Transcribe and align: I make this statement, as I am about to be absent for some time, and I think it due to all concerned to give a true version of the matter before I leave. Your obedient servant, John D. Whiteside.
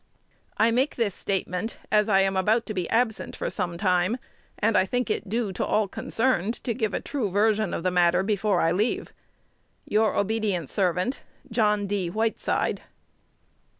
I 0.57 0.71
make 0.71 0.95
this 0.95 1.13
statement, 1.13 1.77
as 1.91 2.09
I 2.09 2.21
am 2.21 2.35
about 2.35 2.65
to 2.65 2.73
be 2.73 2.89
absent 2.89 3.35
for 3.35 3.51
some 3.51 3.77
time, 3.77 4.17
and 4.57 4.75
I 4.75 4.83
think 4.83 5.11
it 5.11 5.29
due 5.29 5.53
to 5.53 5.63
all 5.63 5.87
concerned 5.87 6.55
to 6.63 6.73
give 6.73 6.95
a 6.95 6.99
true 6.99 7.29
version 7.29 7.71
of 7.71 7.83
the 7.83 7.91
matter 7.91 8.23
before 8.23 8.61
I 8.61 8.71
leave. 8.71 9.13
Your 9.85 10.15
obedient 10.15 10.71
servant, 10.71 11.19
John 11.51 11.85
D. 11.85 12.09
Whiteside. 12.09 12.81